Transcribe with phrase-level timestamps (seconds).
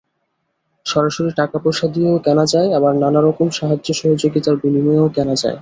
[0.85, 5.49] সরাসরি টাকাপয়সা দিয়েও কেনা যায়, আবার নানা রকম সাহায্য-সহযোগিতার বিনিময়েও কেনা যায়।